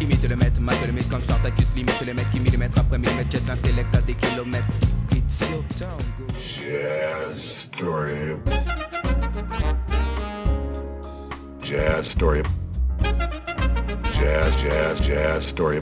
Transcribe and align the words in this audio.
Imite 0.00 0.28
le 0.28 0.36
maître, 0.36 0.60
mate 0.60 0.86
le 0.86 0.92
quand 1.10 1.22
Spartacus 1.22 1.66
limite 1.76 2.00
le 2.06 2.14
mec 2.14 2.30
qui 2.30 2.40
millimètre 2.40 2.80
après 2.80 2.98
millimètre 2.98 3.30
jette 3.30 3.46
l'intellect 3.46 3.94
à 3.94 4.00
des 4.00 4.14
kilomètres. 4.14 4.64
It's 5.12 5.40
your 5.50 5.62
town, 5.78 5.98
go. 6.18 6.24
Jazz, 6.38 7.68
story. 7.72 8.36
Jazz, 11.62 12.06
story. 12.08 12.42
Jazz, 14.14 14.54
jazz, 14.62 15.00
jazz, 15.00 15.46
story 15.46 15.80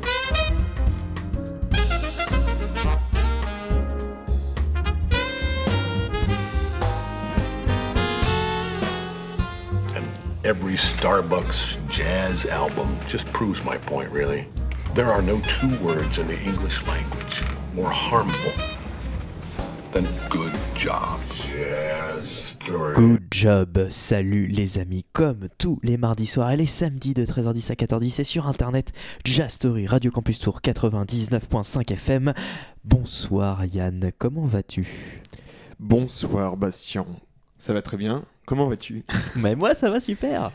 every 10.48 10.76
Starbucks 10.76 11.76
jazz 11.90 12.46
album 12.46 12.98
just 13.06 13.30
proves 13.34 13.62
my 13.64 13.76
point, 13.76 14.10
really. 14.10 14.46
There 14.94 15.12
are 15.12 15.20
no 15.20 15.38
two 15.40 15.76
words 15.84 16.16
in 16.16 16.26
the 16.26 16.40
English 16.40 16.82
language 16.86 17.42
more 17.74 17.90
harmful 17.90 18.52
than 19.92 20.08
good 20.30 20.54
job. 20.74 21.20
Jazz 21.34 22.56
story. 22.62 22.94
Good 22.94 23.24
job, 23.30 23.90
salut 23.90 24.46
les 24.46 24.78
amis, 24.78 25.04
comme 25.12 25.48
tous 25.58 25.80
les 25.82 25.98
mardis 25.98 26.26
soirs 26.26 26.52
et 26.52 26.56
les 26.56 26.64
samedis 26.64 27.12
de 27.12 27.26
13h10 27.26 27.70
à 27.70 27.74
14h10 27.74 28.22
et 28.22 28.24
sur 28.24 28.46
internet, 28.46 28.92
Jazz 29.26 29.52
Story, 29.52 29.86
Radio 29.86 30.10
Campus 30.10 30.38
Tour 30.38 30.60
99.5 30.64 31.92
FM. 31.92 32.32
Bonsoir 32.84 33.66
Yann, 33.66 34.12
comment 34.16 34.46
vas-tu? 34.46 35.20
Bonsoir 35.78 36.56
Bastien, 36.56 37.04
ça 37.58 37.74
va 37.74 37.82
très 37.82 37.98
bien? 37.98 38.24
Comment 38.48 38.66
vas-tu? 38.66 39.04
Mais 39.36 39.54
moi 39.54 39.74
ça 39.74 39.90
va 39.90 40.00
super 40.00 40.52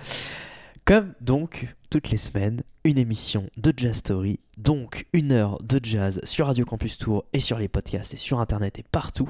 Comme 0.83 1.13
donc 1.21 1.67
toutes 1.91 2.09
les 2.09 2.17
semaines, 2.17 2.63
une 2.85 2.97
émission 2.97 3.51
de 3.55 3.71
Jazz 3.77 3.97
Story, 3.97 4.39
donc 4.57 5.05
une 5.13 5.31
heure 5.31 5.59
de 5.61 5.79
jazz 5.83 6.19
sur 6.23 6.47
Radio 6.47 6.65
Campus 6.65 6.97
Tour 6.97 7.23
et 7.33 7.39
sur 7.39 7.59
les 7.59 7.67
podcasts 7.67 8.15
et 8.15 8.17
sur 8.17 8.39
internet 8.39 8.79
et 8.79 8.83
partout. 8.91 9.29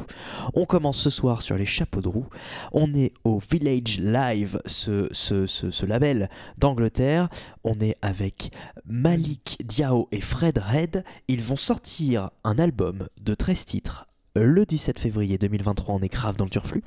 On 0.54 0.66
commence 0.66 0.98
ce 0.98 1.10
soir 1.10 1.42
sur 1.42 1.58
les 1.58 1.66
chapeaux 1.66 2.00
de 2.00 2.08
roue. 2.08 2.30
On 2.72 2.94
est 2.94 3.12
au 3.26 3.38
Village 3.38 4.00
Live, 4.00 4.62
ce, 4.66 5.86
label 5.86 6.30
d'Angleterre. 6.58 7.28
On 7.66 7.74
est 7.82 7.98
avec 8.02 8.52
Malik 8.86 9.58
Diao 9.66 10.08
et 10.14 10.22
Fred 10.22 10.58
Red. 10.58 11.04
Ils 11.28 11.42
vont 11.42 11.58
sortir 11.58 12.30
un 12.46 12.58
album 12.60 13.10
de 13.20 13.34
13 13.34 13.66
titres 13.66 14.08
le 14.36 14.66
17 14.66 15.00
février 15.00 15.38
2023. 15.38 15.96
On 15.96 16.00
est 16.00 16.08
grave 16.08 16.38
dans 16.38 16.46
le 16.46 16.50
turflu. 16.50 16.82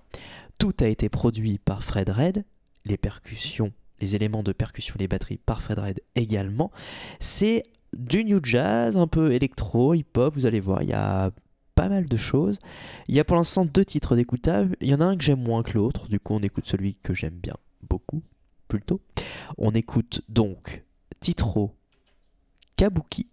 Tout 0.59 0.75
a 0.81 0.87
été 0.87 1.09
produit 1.09 1.59
par 1.59 1.85
Fred 1.85 2.09
Red. 2.11 2.45
Les 2.85 2.97
percussions 2.97 3.73
les 4.01 4.15
éléments 4.15 4.43
de 4.43 4.53
percussion 4.53 4.95
les 4.99 5.09
batteries 5.09 5.39
par 5.39 5.62
Fred 5.62 5.79
Red 5.79 6.01
également. 6.15 6.71
C'est 7.21 7.65
du 7.97 8.25
new 8.25 8.41
jazz, 8.43 8.97
un 8.97 9.07
peu 9.07 9.33
électro, 9.33 9.95
hip-hop, 9.95 10.34
vous 10.34 10.47
allez 10.47 10.61
voir, 10.61 10.83
il 10.83 10.91
y 10.91 10.95
a 10.95 11.31
pas 11.75 11.89
mal 11.89 12.07
de 12.07 12.17
choses. 12.17 12.59
Il 13.09 13.15
y 13.15 13.21
a 13.21 13.25
pour 13.25 13.37
l'instant 13.37 13.65
deux 13.65 13.84
titres 13.84 14.17
d'écoutables, 14.17 14.77
il 14.81 14.89
y 14.89 14.95
en 14.95 15.00
a 15.00 15.05
un 15.05 15.16
que 15.16 15.25
j'aime 15.25 15.43
moins 15.43 15.62
que 15.62 15.72
l'autre, 15.72 16.09
du 16.09 16.21
coup 16.21 16.34
on 16.34 16.41
écoute 16.41 16.66
celui 16.66 16.97
que 16.97 17.15
j'aime 17.15 17.34
bien 17.34 17.56
beaucoup, 17.89 18.22
plutôt. 18.69 19.00
On 19.59 19.72
écoute 19.72 20.22
donc 20.28 20.84
Titro 21.21 21.75
Kabuki 22.77 23.28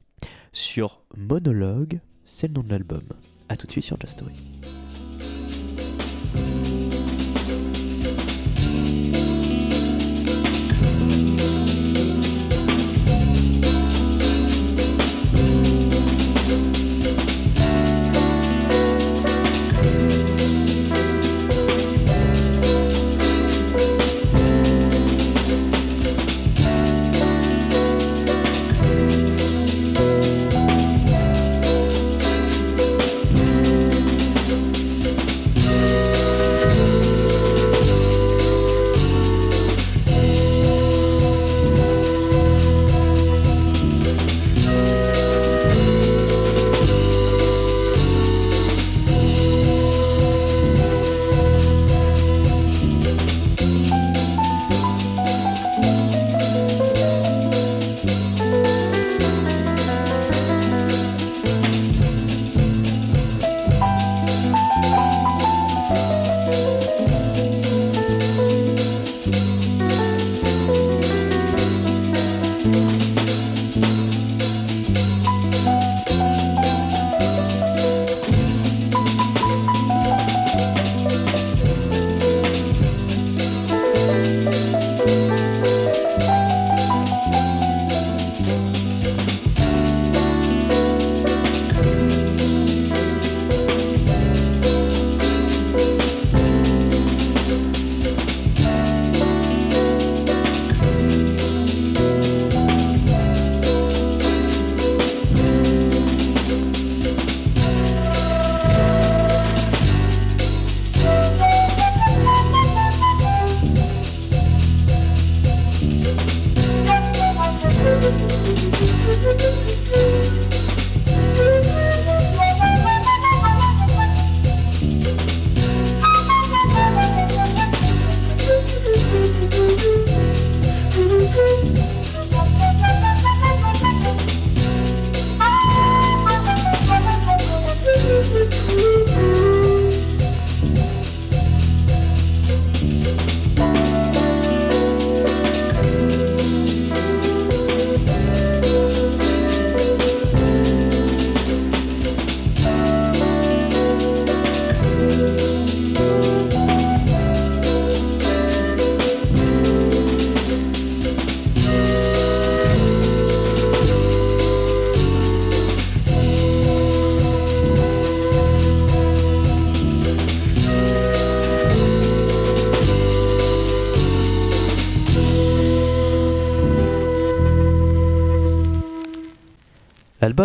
sur 0.52 1.02
Monologue, 1.18 2.00
c'est 2.26 2.48
le 2.48 2.54
nom 2.54 2.64
de 2.64 2.70
l'album. 2.70 3.04
A 3.50 3.58
tout 3.58 3.68
de 3.68 3.72
suite 3.72 3.84
sur 3.84 4.00
Jazz 4.00 4.12
Story. 4.12 4.36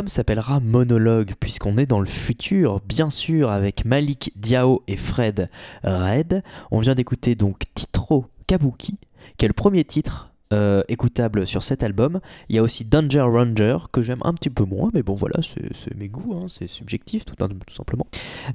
S'appellera 0.06 0.60
Monologue 0.60 1.34
puisqu'on 1.40 1.76
est 1.76 1.86
dans 1.86 1.98
le 1.98 2.06
futur, 2.06 2.80
bien 2.86 3.10
sûr, 3.10 3.50
avec 3.50 3.84
Malik 3.84 4.32
Diao 4.36 4.82
et 4.86 4.96
Fred 4.96 5.50
Red. 5.82 6.44
On 6.70 6.78
vient 6.78 6.94
d'écouter 6.94 7.34
donc 7.34 7.62
Titro 7.74 8.26
Kabuki, 8.46 8.98
qui 9.36 9.44
est 9.44 9.48
le 9.48 9.54
premier 9.54 9.84
titre 9.84 10.30
euh, 10.52 10.82
écoutable 10.88 11.46
sur 11.46 11.62
cet 11.62 11.82
album. 11.82 12.20
Il 12.48 12.56
y 12.56 12.58
a 12.58 12.62
aussi 12.62 12.84
Danger 12.84 13.20
Ranger 13.20 13.78
que 13.92 14.02
j'aime 14.02 14.20
un 14.24 14.32
petit 14.32 14.48
peu 14.48 14.64
moins, 14.64 14.90
mais 14.94 15.02
bon 15.02 15.14
voilà, 15.14 15.40
c'est 15.42 15.94
mes 15.94 16.08
goûts, 16.08 16.34
hein, 16.34 16.46
c'est 16.48 16.66
subjectif 16.66 17.24
tout, 17.26 17.34
tout 17.34 17.74
simplement. 17.74 18.06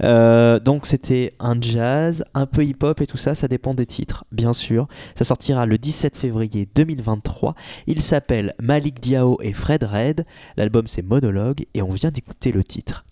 Euh, 0.01 0.60
donc 0.60 0.88
c'était 0.88 1.36
un 1.40 1.60
jazz, 1.62 2.24
un 2.34 2.48
peu 2.48 2.66
hip-hop 2.66 3.01
et 3.01 3.06
tout 3.06 3.18
ça, 3.18 3.36
ça 3.36 3.48
dépend 3.48 3.75
des 3.75 3.86
titres, 3.86 4.25
bien 4.31 4.54
sûr. 4.54 4.88
Ça 5.16 5.24
sortira 5.24 5.66
le 5.68 5.78
17 5.78 6.18
février 6.18 6.68
2023. 6.74 7.54
Il 7.86 8.01
s'appelle 8.01 8.56
Malik 8.60 9.00
Diao 9.00 9.38
et 9.42 9.54
Fred 9.54 9.84
Red. 9.84 10.25
L'album 10.57 10.88
c'est 10.88 11.04
Monologue 11.04 11.66
et 11.75 11.81
on 11.81 11.92
vient 11.92 12.12
d'écouter 12.12 12.51
le 12.51 12.63
titre 12.63 13.06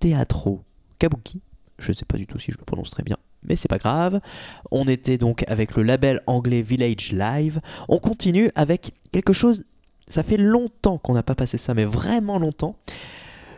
Teatro 0.00 0.62
Kabuki. 0.98 1.40
Je 1.78 1.90
ne 1.90 1.96
sais 1.96 2.04
pas 2.04 2.18
du 2.18 2.26
tout 2.26 2.38
si 2.38 2.52
je 2.52 2.58
le 2.58 2.64
prononce 2.64 2.90
très 2.90 3.02
bien 3.02 3.16
mais 3.42 3.56
c'est 3.56 3.68
pas 3.68 3.78
grave. 3.78 4.20
On 4.70 4.84
était 4.86 5.18
donc 5.18 5.44
avec 5.48 5.76
le 5.76 5.82
label 5.82 6.20
anglais 6.26 6.62
Village 6.62 7.12
Live. 7.12 7.60
On 7.88 7.98
continue 7.98 8.50
avec 8.54 8.92
quelque 9.12 9.32
chose, 9.32 9.64
ça 10.08 10.22
fait 10.22 10.36
longtemps 10.36 10.98
qu'on 10.98 11.14
n'a 11.14 11.22
pas 11.22 11.34
passé 11.34 11.58
ça, 11.58 11.74
mais 11.74 11.84
vraiment 11.84 12.38
longtemps. 12.38 12.76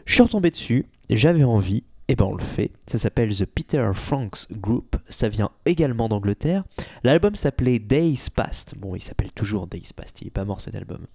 Je 0.05 0.15
suis 0.15 0.23
retombé 0.23 0.51
dessus, 0.51 0.87
j'avais 1.11 1.45
envie, 1.45 1.85
et 2.09 2.17
ben 2.17 2.25
on 2.25 2.35
le 2.35 2.43
fait. 2.43 2.71
Ça 2.87 2.99
s'appelle 2.99 3.35
The 3.35 3.45
Peter 3.45 3.91
Franks 3.95 4.51
Group, 4.51 4.97
ça 5.09 5.29
vient 5.29 5.51
également 5.67 6.09
d'Angleterre. 6.09 6.65
L'album 7.05 7.35
s'appelait 7.35 7.79
Days 7.79 8.29
Past. 8.35 8.75
Bon, 8.79 8.95
il 8.95 9.03
s'appelle 9.03 9.33
toujours 9.33 9.67
Days 9.67 9.91
Past, 9.95 10.23
il 10.23 10.29
est 10.29 10.31
pas 10.31 10.47
mort 10.47 10.63
cet 10.63 10.75
album. 10.75 11.07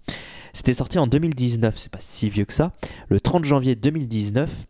C'était 0.53 0.73
sorti 0.73 0.99
en 0.99 1.07
2019, 1.07 1.75
c'est 1.75 1.91
pas 1.91 1.99
si 1.99 2.29
vieux 2.29 2.45
que 2.45 2.53
ça. 2.53 2.73
Le 3.09 3.19
30 3.19 3.43
janvier 3.43 3.75
2019, 3.75 4.67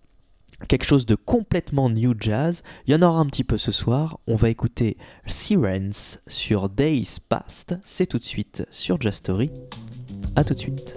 quelque 0.67 0.85
chose 0.85 1.05
de 1.05 1.15
complètement 1.15 1.89
new 1.89 2.13
jazz. 2.19 2.63
Il 2.87 2.93
y 2.93 2.95
en 2.95 3.01
aura 3.01 3.19
un 3.19 3.25
petit 3.25 3.43
peu 3.43 3.57
ce 3.57 3.71
soir. 3.71 4.19
On 4.27 4.35
va 4.35 4.49
écouter 4.49 4.97
Sirens 5.25 6.19
sur 6.27 6.69
Days 6.69 7.17
Past. 7.29 7.75
C'est 7.85 8.07
tout 8.07 8.19
de 8.19 8.23
suite 8.23 8.65
sur 8.71 8.99
Jazz 8.99 9.15
Story. 9.15 9.51
A 10.35 10.43
tout 10.43 10.53
de 10.53 10.59
suite. 10.59 10.95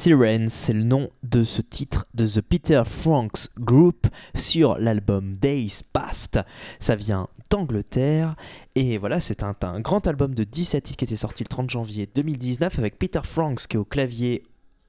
C'est 0.00 0.72
le 0.72 0.82
nom 0.82 1.10
de 1.22 1.42
ce 1.42 1.60
titre 1.60 2.06
de 2.14 2.26
The 2.26 2.40
Peter 2.40 2.82
Franks 2.86 3.50
Group 3.58 4.06
sur 4.34 4.78
l'album 4.78 5.36
Days 5.36 5.82
Past. 5.92 6.40
Ça 6.78 6.96
vient 6.96 7.28
d'Angleterre 7.50 8.34
et 8.74 8.96
voilà, 8.96 9.20
c'est 9.20 9.42
un, 9.42 9.54
un, 9.60 9.80
grand 9.80 10.06
album 10.06 10.34
de 10.34 10.42
17 10.42 10.84
titres 10.84 10.96
qui 10.96 11.04
était 11.04 11.16
sorti 11.16 11.44
le 11.44 11.48
30 11.48 11.68
janvier 11.68 12.08
2019 12.14 12.78
avec 12.78 12.98
Peter 12.98 13.20
Franks 13.22 13.66
qui 13.66 13.76
est 13.76 13.78
au 13.78 13.84
clavier, 13.84 14.42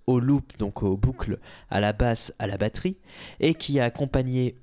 au 0.08 0.22
loop, 0.22 0.58
donc 0.58 0.82
aux 0.82 0.96
boucles, 0.96 1.40
à 1.70 1.82
la 1.82 1.92
basse, 1.92 2.34
à 2.40 2.48
la 2.48 2.58
batterie 2.58 2.96
et 3.42 3.54
qui 3.54 3.82
a 3.82 3.84
accompagné, 3.84 4.56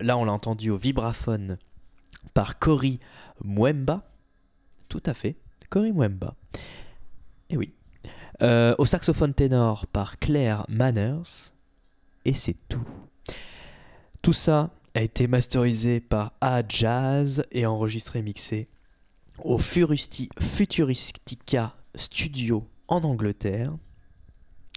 là 0.00 0.18
on 0.18 0.26
l'a 0.26 0.32
entendu 0.32 0.68
au 0.68 0.76
vibraphone, 0.76 1.56
par 2.34 2.58
Cory 2.58 3.00
Mwemba. 3.42 4.02
Tout 4.90 5.02
à 5.06 5.14
fait, 5.14 5.36
Cory 5.70 5.92
Mwemba. 5.92 6.34
Et 7.48 7.56
oui, 7.56 7.72
euh, 8.42 8.74
au 8.78 8.84
saxophone 8.84 9.34
ténor 9.34 9.86
par 9.86 10.18
Claire 10.18 10.64
Manners. 10.68 11.52
Et 12.24 12.34
c'est 12.34 12.56
tout. 12.68 12.84
Tout 14.22 14.32
ça 14.32 14.70
a 14.94 15.02
été 15.02 15.26
masterisé 15.26 16.00
par 16.00 16.32
A 16.40 16.62
Jazz 16.66 17.44
et 17.52 17.66
enregistré 17.66 18.22
mixé 18.22 18.68
au 19.42 19.58
Furisti- 19.58 20.30
Futuristica 20.40 21.76
Studio 21.94 22.68
en 22.88 23.02
Angleterre. 23.04 23.76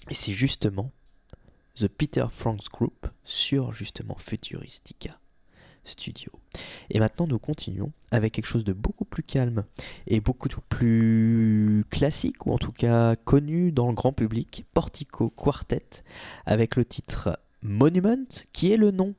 Et 0.10 0.14
c'est 0.14 0.34
justement 0.34 0.92
The 1.76 1.88
Peter 1.88 2.26
Franks 2.32 2.70
Group 2.72 3.08
sur 3.24 3.72
justement 3.74 4.16
Futuristica 4.18 5.20
Et 6.90 7.00
maintenant 7.00 7.28
nous 7.28 7.40
continuons 7.40 7.92
avec 8.12 8.34
quelque 8.34 8.46
chose 8.46 8.64
de 8.64 8.74
beaucoup 8.74 9.06
plus 9.06 9.24
calme 9.24 9.64
et 10.08 10.20
beaucoup 10.20 10.50
plus 10.70 11.84
classique 11.90 12.46
ou 12.46 12.54
en 12.54 12.58
tout 12.58 12.72
cas 12.72 13.16
connu 13.16 13.72
dans 13.72 13.88
le 13.88 13.94
grand 13.94 14.14
public, 14.14 14.66
Portico 14.74 15.30
Quartet 15.30 16.04
avec 16.46 16.76
le 16.76 16.86
titre 16.86 17.40
Monument 17.62 18.28
qui 18.54 18.72
est 18.72 18.78
le 18.78 18.92
nom 18.92 19.16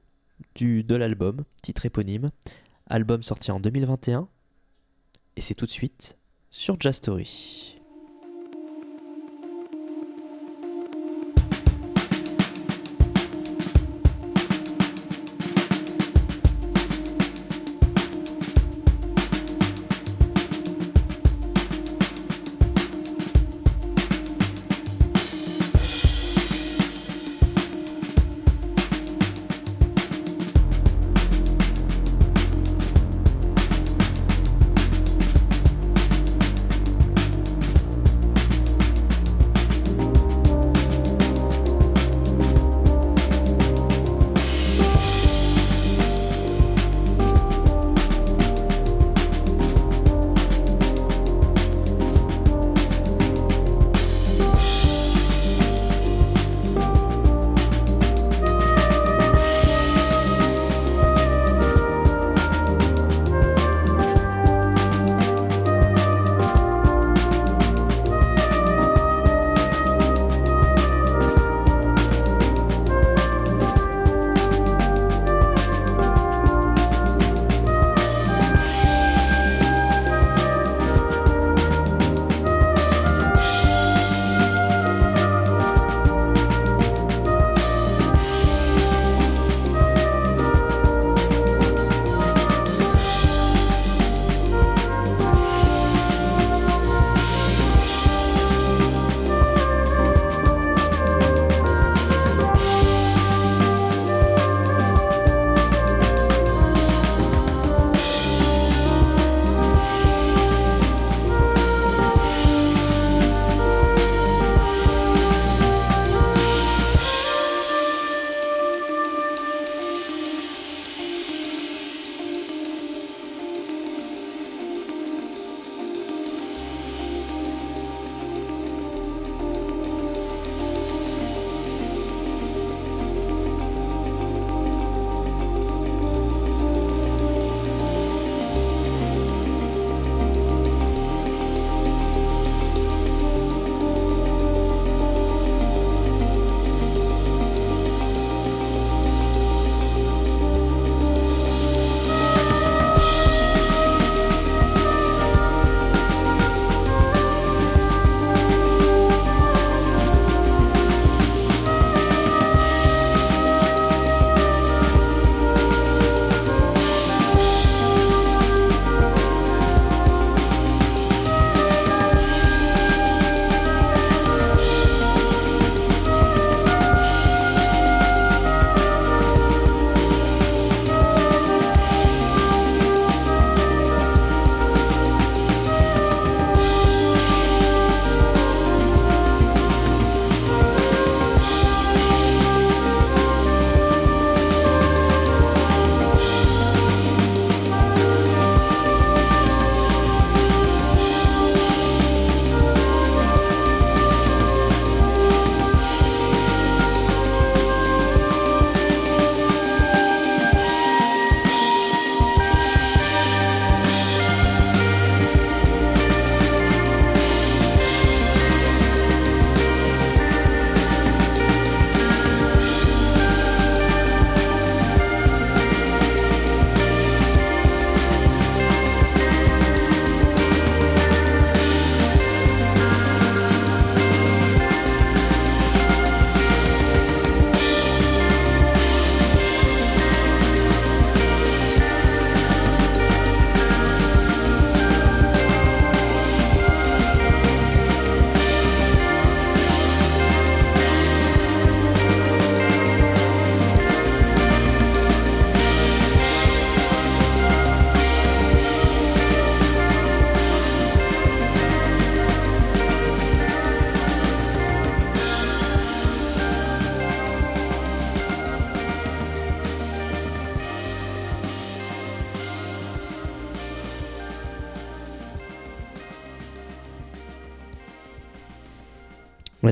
de 0.60 0.94
l'album, 0.94 1.44
titre 1.62 1.86
éponyme, 1.86 2.30
album 2.88 3.22
sorti 3.22 3.50
en 3.50 3.60
2021 3.60 4.28
et 5.36 5.40
c'est 5.40 5.54
tout 5.54 5.66
de 5.66 5.70
suite 5.70 6.16
sur 6.50 6.76
Jazz 6.80 6.96
Story. 6.96 7.77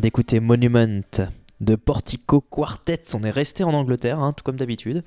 D'écouter 0.06 0.38
Monument 0.38 1.02
de 1.60 1.74
Portico 1.74 2.40
Quartet. 2.40 3.02
On 3.14 3.24
est 3.24 3.30
resté 3.30 3.64
en 3.64 3.74
Angleterre, 3.74 4.20
hein, 4.20 4.32
tout 4.32 4.44
comme 4.44 4.54
d'habitude. 4.54 5.02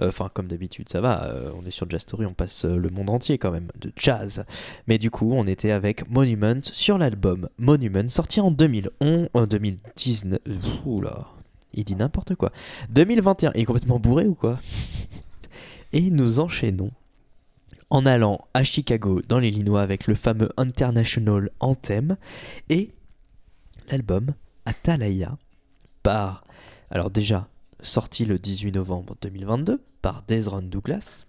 Euh, 0.00 0.10
Enfin, 0.10 0.30
comme 0.32 0.46
d'habitude, 0.46 0.88
ça 0.88 1.00
va. 1.00 1.32
euh, 1.32 1.50
on 1.60 1.66
est 1.66 1.72
sur 1.72 1.90
Jazz 1.90 2.02
Story, 2.02 2.26
on 2.26 2.32
passe 2.32 2.64
euh, 2.64 2.76
le 2.76 2.88
monde 2.88 3.10
entier 3.10 3.38
quand 3.38 3.50
même 3.50 3.66
de 3.80 3.90
jazz. 3.96 4.44
Mais 4.86 4.98
du 4.98 5.10
coup, 5.10 5.32
on 5.32 5.48
était 5.48 5.72
avec 5.72 6.08
Monument 6.08 6.60
sur 6.62 6.96
l'album 6.96 7.48
Monument, 7.58 8.06
sorti 8.06 8.40
en 8.40 8.52
2011, 8.52 9.30
euh, 9.34 9.46
2019. 9.46 10.38
Oula, 10.84 11.26
il 11.74 11.82
dit 11.82 11.96
n'importe 11.96 12.36
quoi. 12.36 12.52
2021, 12.90 13.50
il 13.56 13.62
est 13.62 13.64
complètement 13.64 13.98
bourré 13.98 14.28
ou 14.28 14.36
quoi? 14.36 14.60
Et 15.92 16.08
nous 16.10 16.38
enchaînons 16.38 16.92
en 17.90 18.06
allant 18.06 18.44
à 18.54 18.62
Chicago, 18.62 19.22
dans 19.28 19.40
l'Illinois, 19.40 19.82
avec 19.82 20.06
le 20.06 20.14
fameux 20.14 20.50
International 20.56 21.50
Anthem 21.58 22.16
et 22.68 22.90
l'album 23.88 24.34
Atalaya 24.64 25.38
par, 26.02 26.44
alors 26.90 27.10
déjà 27.10 27.48
sorti 27.80 28.24
le 28.24 28.38
18 28.38 28.72
novembre 28.72 29.16
2022 29.20 29.82
par 30.02 30.22
Desron 30.22 30.62
Douglas. 30.62 31.26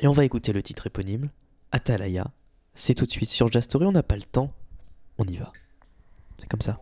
Et 0.00 0.06
on 0.06 0.12
va 0.12 0.24
écouter 0.24 0.52
le 0.52 0.62
titre 0.62 0.86
éponyme, 0.86 1.30
Atalaya. 1.72 2.30
C'est 2.74 2.94
tout 2.94 3.06
de 3.06 3.10
suite 3.10 3.30
sur 3.30 3.50
Jazz 3.50 3.64
Story, 3.64 3.86
on 3.86 3.92
n'a 3.92 4.02
pas 4.02 4.16
le 4.16 4.22
temps, 4.22 4.52
on 5.18 5.24
y 5.24 5.36
va. 5.36 5.52
C'est 6.38 6.48
comme 6.48 6.62
ça. 6.62 6.80